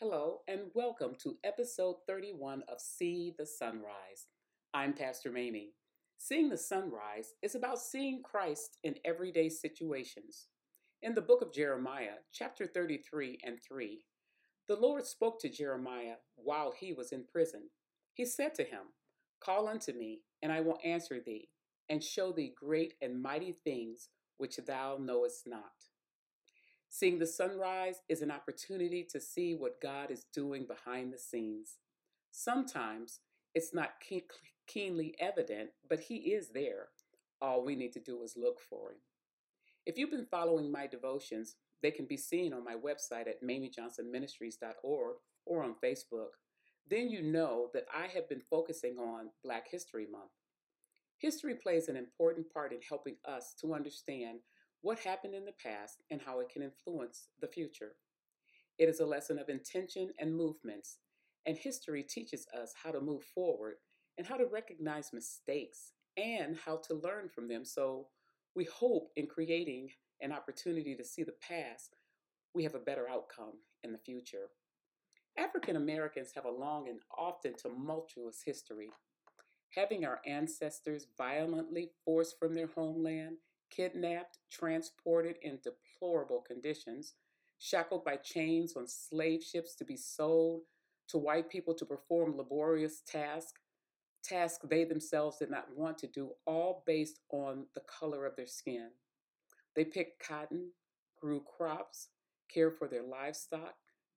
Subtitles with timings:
[0.00, 4.28] Hello, and welcome to episode 31 of See the Sunrise.
[4.72, 5.72] I'm Pastor Mamie.
[6.18, 10.46] Seeing the sunrise is about seeing Christ in everyday situations.
[11.02, 14.04] In the book of Jeremiah, chapter 33 and 3,
[14.68, 17.62] the Lord spoke to Jeremiah while he was in prison.
[18.14, 18.92] He said to him,
[19.40, 21.48] Call unto me, and I will answer thee,
[21.88, 25.72] and show thee great and mighty things which thou knowest not.
[26.90, 31.78] Seeing the sunrise is an opportunity to see what God is doing behind the scenes.
[32.30, 33.20] Sometimes
[33.54, 33.90] it's not
[34.66, 36.88] keenly evident, but He is there.
[37.40, 38.98] All we need to do is look for Him.
[39.86, 45.16] If you've been following my devotions, they can be seen on my website at mamiejohnsonministries.org
[45.46, 46.30] or on Facebook.
[46.90, 50.30] Then you know that I have been focusing on Black History Month.
[51.18, 54.40] History plays an important part in helping us to understand
[54.82, 57.92] what happened in the past, and how it can influence the future.
[58.78, 60.98] It is a lesson of intention and movements,
[61.46, 63.74] and history teaches us how to move forward
[64.16, 67.64] and how to recognize mistakes and how to learn from them.
[67.64, 68.08] So
[68.54, 71.96] we hope in creating an opportunity to see the past,
[72.54, 74.50] we have a better outcome in the future.
[75.36, 78.90] African Americans have a long and often tumultuous history.
[79.74, 83.36] Having our ancestors violently forced from their homeland
[83.70, 87.14] kidnapped, transported in deplorable conditions,
[87.58, 90.62] shackled by chains on slave ships to be sold
[91.08, 93.60] to white people to perform laborious tasks,
[94.22, 98.46] tasks they themselves did not want to do, all based on the color of their
[98.46, 98.90] skin.
[99.74, 100.70] They picked cotton,
[101.20, 102.08] grew crops,
[102.52, 103.74] cared for their livestock,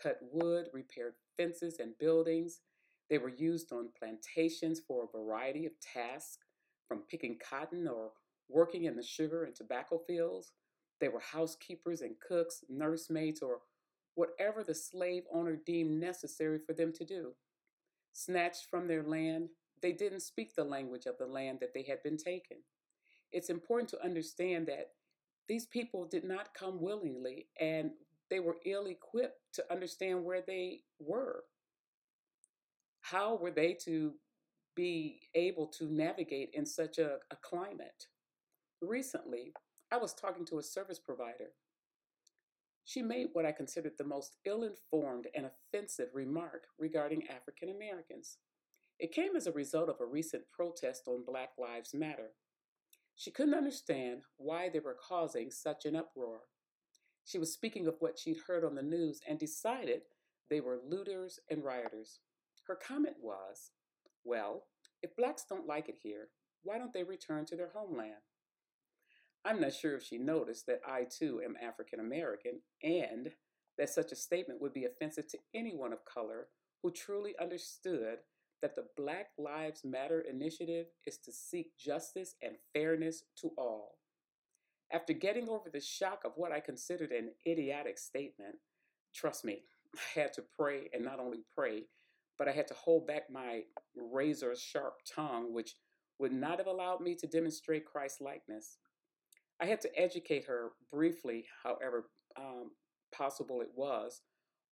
[0.00, 2.60] cut wood, repaired fences and buildings.
[3.08, 6.38] They were used on plantations for a variety of tasks,
[6.86, 8.10] from picking cotton or
[8.48, 10.52] working in the sugar and tobacco fields.
[11.00, 13.60] They were housekeepers and cooks, nursemaids, or
[14.14, 17.32] whatever the slave owner deemed necessary for them to do.
[18.12, 19.48] Snatched from their land,
[19.82, 22.58] they didn't speak the language of the land that they had been taken.
[23.32, 24.92] It's important to understand that
[25.48, 27.90] these people did not come willingly and
[28.30, 31.44] they were ill equipped to understand where they were.
[33.02, 34.14] How were they to
[34.74, 38.06] be able to navigate in such a, a climate?
[38.86, 39.54] Recently,
[39.90, 41.52] I was talking to a service provider.
[42.84, 48.36] She made what I considered the most ill informed and offensive remark regarding African Americans.
[48.98, 52.32] It came as a result of a recent protest on Black Lives Matter.
[53.16, 56.40] She couldn't understand why they were causing such an uproar.
[57.24, 60.02] She was speaking of what she'd heard on the news and decided
[60.50, 62.20] they were looters and rioters.
[62.66, 63.70] Her comment was,
[64.24, 64.66] Well,
[65.02, 66.28] if blacks don't like it here,
[66.62, 68.20] why don't they return to their homeland?
[69.44, 73.30] I'm not sure if she noticed that I too am African American and
[73.76, 76.48] that such a statement would be offensive to anyone of color
[76.82, 78.18] who truly understood
[78.62, 83.98] that the Black Lives Matter initiative is to seek justice and fairness to all.
[84.92, 88.56] After getting over the shock of what I considered an idiotic statement,
[89.14, 89.64] trust me,
[90.16, 91.84] I had to pray and not only pray,
[92.38, 93.62] but I had to hold back my
[93.96, 95.74] razor sharp tongue, which
[96.18, 98.78] would not have allowed me to demonstrate Christ likeness.
[99.60, 102.04] I had to educate her briefly, however
[102.36, 102.72] um,
[103.12, 104.22] possible it was,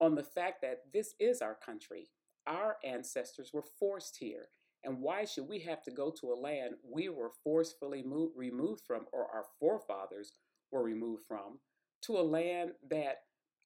[0.00, 2.08] on the fact that this is our country.
[2.46, 4.48] Our ancestors were forced here.
[4.82, 8.80] And why should we have to go to a land we were forcefully moved, removed
[8.86, 10.32] from, or our forefathers
[10.72, 11.58] were removed from,
[12.02, 13.18] to a land that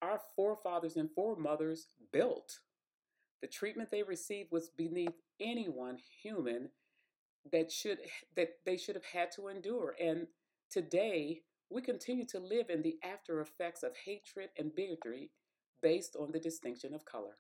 [0.03, 2.59] our forefathers and foremothers built?
[3.43, 6.71] The treatment they received was beneath anyone human
[7.53, 7.99] that should
[8.37, 9.95] that they should have had to endure.
[10.01, 10.27] And
[10.75, 15.31] Today, we continue to live in the after effects of hatred and bigotry
[15.81, 17.37] based on the distinction of color.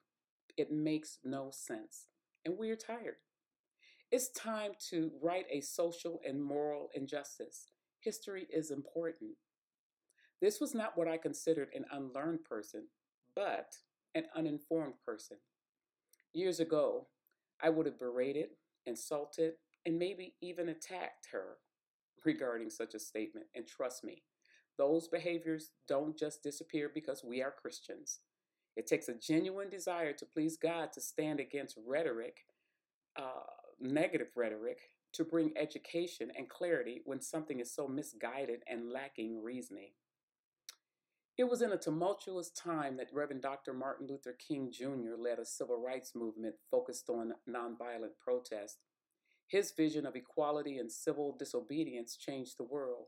[0.57, 2.07] It makes no sense,
[2.45, 3.17] and we're tired.
[4.13, 7.73] It's time to right a social and moral injustice.
[7.99, 9.33] History is important.
[10.41, 12.87] This was not what I considered an unlearned person,
[13.35, 13.75] but
[14.15, 15.39] an uninformed person.
[16.33, 17.09] Years ago,
[17.61, 18.51] I would have berated,
[18.87, 19.55] insulted,
[19.85, 21.57] and maybe even attacked her
[22.25, 23.47] regarding such a statement.
[23.55, 24.23] And trust me,
[24.77, 28.21] those behaviors don't just disappear because we are Christians.
[28.77, 32.39] It takes a genuine desire to please God to stand against rhetoric,
[33.17, 33.45] uh,
[33.81, 34.79] negative rhetoric,
[35.13, 39.91] to bring education and clarity when something is so misguided and lacking reasoning.
[41.37, 43.73] It was in a tumultuous time that Reverend Dr.
[43.75, 45.17] Martin Luther King Jr.
[45.19, 48.79] led a civil rights movement focused on nonviolent protest
[49.47, 53.07] his vision of equality and civil disobedience changed the world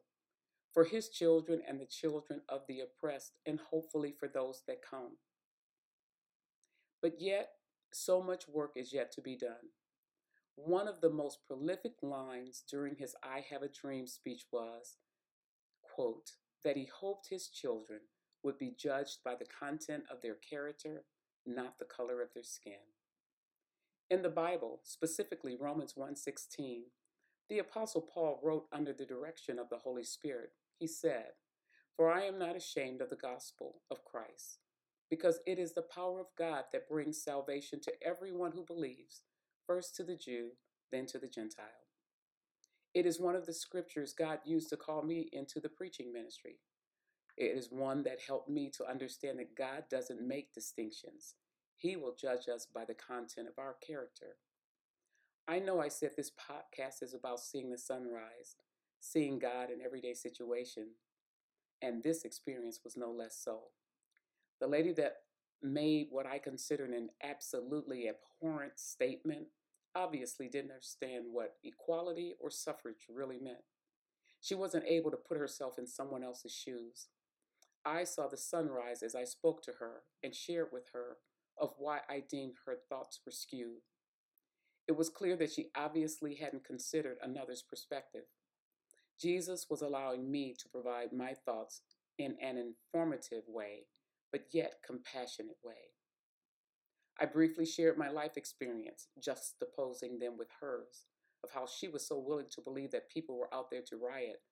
[0.77, 5.17] for his children and the children of the oppressed, and hopefully for those that come.
[7.00, 7.49] But yet,
[7.94, 9.71] so much work is yet to be done.
[10.55, 14.99] One of the most prolific lines during his I Have a Dream speech was,
[15.83, 18.00] quote, that he hoped his children
[18.43, 21.05] would be judged by the content of their character,
[21.47, 22.95] not the color of their skin.
[24.08, 26.93] In the Bible, specifically Romans 1:16,
[27.49, 30.55] the apostle Paul wrote under the direction of the Holy Spirit.
[30.79, 31.37] He said,
[31.97, 34.61] "For I am not ashamed of the gospel of Christ,
[35.08, 39.25] because it is the power of God that brings salvation to everyone who believes,
[39.67, 40.56] first to the Jew,
[40.91, 41.88] then to the Gentile."
[42.94, 46.61] It is one of the scriptures God used to call me into the preaching ministry.
[47.37, 51.35] It is one that helped me to understand that God doesn't make distinctions.
[51.76, 54.37] He will judge us by the content of our character.
[55.46, 58.56] I know I said this podcast is about seeing the sunrise,
[58.99, 60.88] seeing God in everyday situation,
[61.82, 63.61] and this experience was no less so.
[64.58, 65.19] The lady that
[65.62, 69.49] made what I considered an absolutely abhorrent statement
[69.94, 73.64] obviously didn't understand what equality or suffrage really meant.
[74.40, 77.08] She wasn't able to put herself in someone else's shoes.
[77.84, 81.19] I saw the sunrise as I spoke to her and shared with her
[81.58, 83.82] of why I deemed her thoughts were skewed.
[84.88, 88.25] It was clear that she obviously hadn't considered another's perspective.
[89.20, 91.81] Jesus was allowing me to provide my thoughts
[92.19, 93.87] in an informative way,
[94.31, 95.91] but yet compassionate way.
[97.19, 101.06] I briefly shared my life experience, juxtaposing them with hers,
[101.43, 104.43] of how she was so willing to believe that people were out there to riot,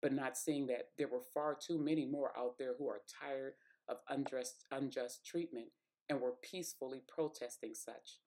[0.00, 3.52] but not seeing that there were far too many more out there who are tired
[3.88, 5.68] of unjust, unjust treatment
[6.08, 8.20] and were peacefully protesting such.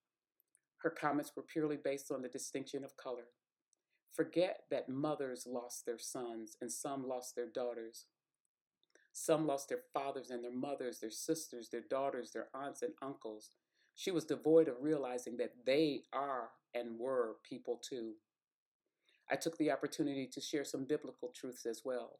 [0.78, 3.30] Her comments were purely based on the distinction of color.
[4.14, 8.06] Forget that mothers lost their sons and some lost their daughters.
[9.12, 13.50] Some lost their fathers and their mothers, their sisters, their daughters, their aunts and uncles.
[13.96, 18.14] She was devoid of realizing that they are and were people too.
[19.30, 22.20] I took the opportunity to share some biblical truths as well.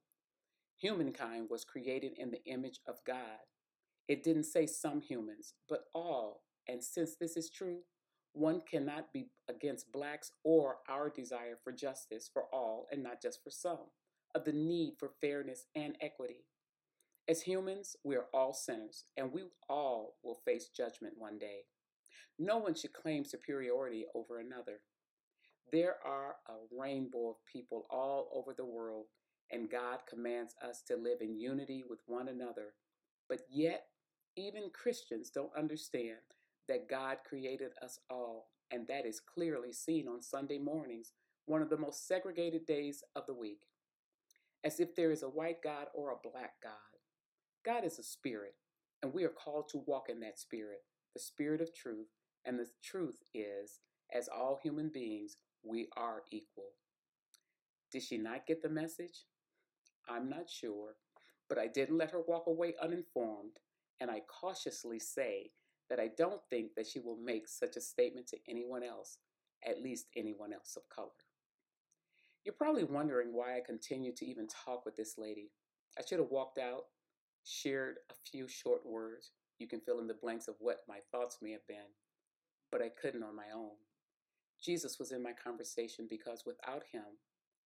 [0.78, 3.46] Humankind was created in the image of God.
[4.08, 6.44] It didn't say some humans, but all.
[6.68, 7.80] And since this is true,
[8.34, 13.44] one cannot be against blacks or our desire for justice for all and not just
[13.44, 13.90] for some,
[14.36, 16.46] of the need for fairness and equity.
[17.28, 21.64] As humans, we are all sinners, and we all will face judgment one day.
[22.40, 24.80] No one should claim superiority over another.
[25.72, 29.08] There are a rainbow of people all over the world,
[29.52, 32.76] and God commands us to live in unity with one another.
[33.28, 33.88] But yet,
[34.38, 36.18] even Christians don't understand
[36.68, 41.14] that God created us all, and that is clearly seen on Sunday mornings,
[41.46, 43.62] one of the most segregated days of the week.
[44.64, 46.74] As if there is a white God or a black God.
[47.66, 48.56] God is a spirit,
[49.02, 50.80] and we are called to walk in that spirit,
[51.14, 52.08] the spirit of truth,
[52.46, 53.80] and the truth is,
[54.14, 56.72] as all human beings, we are equal.
[57.92, 59.26] Did she not get the message?
[60.10, 60.96] I'm not sure,
[61.50, 63.60] but I didn't let her walk away uninformed
[64.00, 65.52] and I cautiously say
[65.90, 69.18] that I don't think that she will make such a statement to anyone else,
[69.68, 71.10] at least anyone else of color.
[72.44, 75.52] You're probably wondering why I continue to even talk with this lady.
[75.98, 76.84] I should have walked out,
[77.44, 79.32] shared a few short words.
[79.60, 81.92] You can fill in the blanks of what my thoughts may have been,
[82.72, 83.72] but I couldn't on my own.
[84.64, 87.04] Jesus was in my conversation because without him,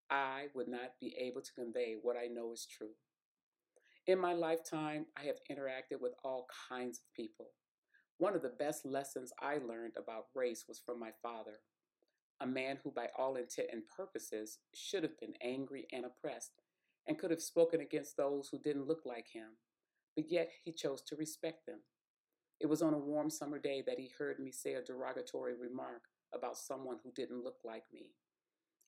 [0.10, 2.96] I would not be able to convey what I know is true.
[4.08, 7.52] In my lifetime, I have interacted with all kinds of people.
[8.18, 11.60] One of the best lessons I learned about race was from my father,
[12.40, 16.54] a man who, by all intent and purposes, should have been angry and oppressed
[17.08, 19.50] and could have spoken against those who didn't look like him,
[20.16, 21.82] but yet he chose to respect them.
[22.60, 26.06] It was on a warm summer day that he heard me say a derogatory remark
[26.34, 28.08] about someone who didn't look like me.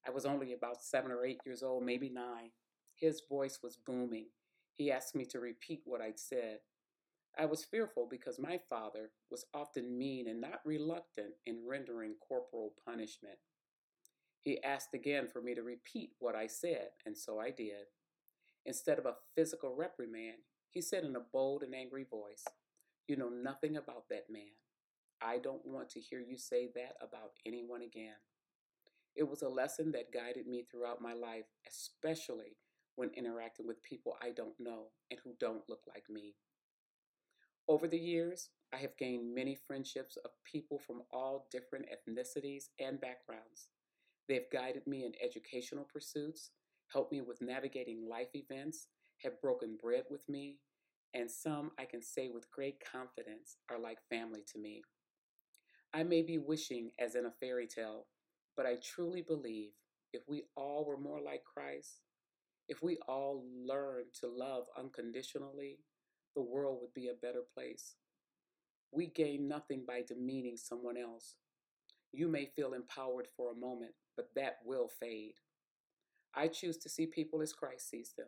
[0.08, 2.50] I was only about seven or eight years old, maybe nine.
[2.96, 4.28] His voice was booming
[4.76, 6.60] he asked me to repeat what I'd said.
[7.38, 12.74] I was fearful because my father was often mean and not reluctant in rendering corporal
[12.86, 13.40] punishment.
[14.42, 17.88] He asked again for me to repeat what I said, and so I did.
[18.66, 20.40] Instead of a physical reprimand,
[20.70, 22.44] he said in a bold and angry voice,
[23.08, 24.54] You know nothing about that man.
[25.22, 28.16] I don't want to hear you say that about anyone again.
[29.16, 32.58] It was a lesson that guided me throughout my life, especially
[32.96, 36.36] when interacting with people I don't know and who don't look like me.
[37.68, 43.00] Over the years, I have gained many friendships of people from all different ethnicities and
[43.00, 43.70] backgrounds.
[44.28, 46.52] They have guided me in educational pursuits,
[46.92, 48.88] helped me with navigating life events,
[49.24, 50.60] have broken bread with me,
[51.14, 54.82] and some I can say with great confidence are like family to me.
[55.94, 58.08] I may be wishing as in a fairy tale,
[58.58, 59.72] but I truly believe
[60.12, 62.02] if we all were more like Christ,
[62.70, 65.80] if we all learned to love unconditionally,
[66.36, 67.96] the world would be a better place.
[68.92, 71.36] We gain nothing by demeaning someone else.
[72.12, 75.36] You may feel empowered for a moment, but that will fade.
[76.36, 78.28] I choose to see people as Christ sees them.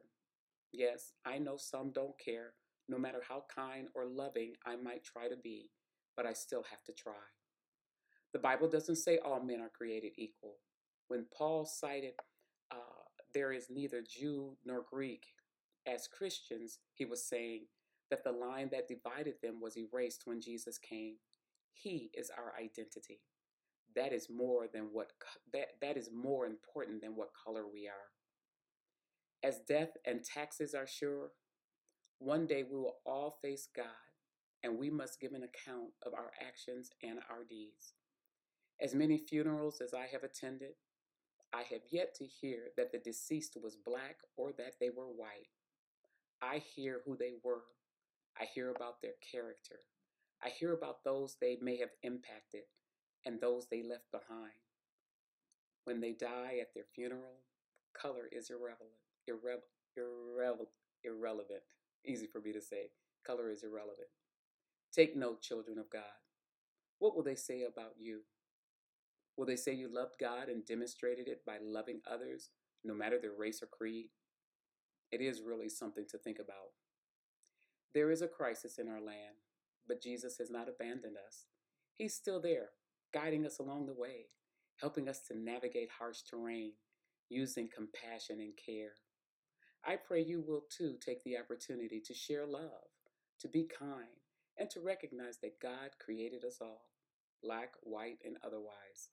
[0.72, 2.54] Yes, I know some don't care,
[2.90, 5.70] no matter how kind or loving I might try to be,
[6.18, 7.14] but I still have to try.
[8.34, 10.58] The Bible doesn't say all men are created equal.
[11.08, 12.14] When Paul cited,
[13.36, 15.26] there is neither Jew nor Greek,
[15.86, 17.66] as Christians, he was saying
[18.10, 21.16] that the line that divided them was erased when Jesus came.
[21.74, 23.20] He is our identity.
[23.96, 25.12] That is more than what
[25.54, 28.10] that, that is more important than what color we are.
[29.48, 31.32] As death and taxes are sure,
[32.20, 33.86] one day we will all face God
[34.64, 37.94] and we must give an account of our actions and our deeds.
[38.82, 40.74] As many funerals as I have attended,
[41.56, 45.48] I have yet to hear that the deceased was black or that they were white.
[46.42, 47.64] I hear who they were.
[48.40, 49.78] I hear about their character.
[50.44, 52.64] I hear about those they may have impacted
[53.26, 54.52] and those they left behind.
[55.86, 57.42] When they die at their funeral,
[58.00, 58.92] color is irrelevant.
[59.30, 59.64] Irre-
[59.98, 60.68] irre-
[61.06, 61.64] irrelevant.
[62.06, 62.92] Easy for me to say.
[63.26, 64.10] Color is irrelevant.
[64.94, 66.04] Take note, children of God.
[67.00, 68.22] What will they say about you?
[69.38, 72.50] Will they say you loved God and demonstrated it by loving others,
[72.84, 74.08] no matter their race or creed?
[75.12, 76.72] It is really something to think about.
[77.94, 79.44] There is a crisis in our land,
[79.88, 81.46] but Jesus has not abandoned us.
[81.98, 82.70] He's still there,
[83.14, 84.28] guiding us along the way,
[84.82, 86.74] helping us to navigate harsh terrain,
[87.30, 88.94] using compassion and care.
[89.86, 92.90] I pray you will too take the opportunity to share love,
[93.40, 94.20] to be kind,
[94.58, 96.90] and to recognize that God created us all,
[97.44, 99.10] black, white, and otherwise.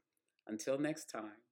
[0.46, 1.42] Until next time,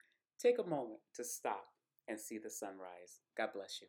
[0.41, 1.65] take a moment to stop
[2.09, 3.21] and see the sunrise.
[3.37, 3.89] God bless you.